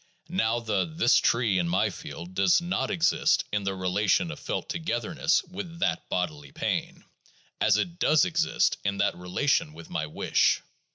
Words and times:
Now 0.29 0.59
the 0.59 0.85
"this 0.85 1.17
tree" 1.17 1.59
in 1.59 1.69
my 1.69 1.91
field 1.91 2.33
does 2.33 2.59
not 2.59 2.89
exist 2.89 3.43
in 3.53 3.63
the 3.65 3.75
relation 3.75 4.31
of 4.31 4.39
felt 4.39 4.67
togetherness 4.67 5.43
with 5.43 5.77
that 5.77 6.09
bodily 6.09 6.51
pain— 6.51 7.05
as 7.61 7.77
it 7.77 7.99
does 7.99 8.25
exist 8.25 8.79
in 8.83 8.97
that 8.97 9.15
relation 9.15 9.73
with 9.73 9.91
my 9.91 10.07
wish. 10.07 10.63